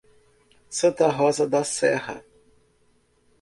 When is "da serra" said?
1.47-2.25